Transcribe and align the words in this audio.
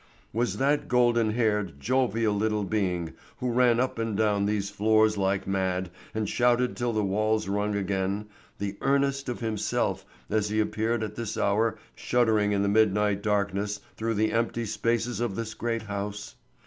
Was 0.33 0.57
that 0.57 0.87
golden 0.87 1.29
haired, 1.29 1.79
jovial 1.79 2.33
little 2.33 2.63
being 2.63 3.13
who 3.37 3.51
ran 3.51 3.79
up 3.79 3.99
and 3.99 4.17
down 4.17 4.47
these 4.47 4.67
floors 4.71 5.15
like 5.15 5.45
mad 5.45 5.91
and 6.15 6.27
shouted 6.27 6.75
till 6.75 6.91
the 6.91 7.03
walls 7.03 7.47
rung 7.47 7.75
again, 7.75 8.25
the 8.57 8.77
earnest 8.81 9.29
of 9.29 9.41
himself 9.41 10.03
as 10.27 10.49
he 10.49 10.59
appeared 10.59 11.03
at 11.03 11.13
this 11.15 11.37
hour 11.37 11.77
shuddering 11.93 12.51
in 12.51 12.63
the 12.63 12.67
midnight 12.67 13.21
darkness 13.21 13.79
through 13.95 14.15
the 14.15 14.31
empty 14.31 14.65
spaces 14.65 15.19
of 15.19 15.35
this 15.35 15.53
great 15.53 15.83
house? 15.83 16.33